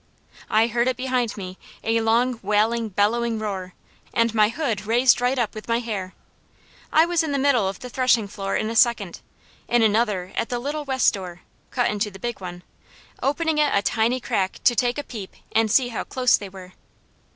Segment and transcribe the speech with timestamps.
[0.49, 3.75] I heard it behind me, a long, wailing, bellowing roar,
[4.15, 6.15] and my hood raised right up with my hair.
[6.91, 9.21] I was in the middle of the threshing floor in a second,
[9.67, 12.63] in another at the little west door, cut into the big one,
[13.21, 16.73] opening it a tiny crack to take a peep, and see how close they were.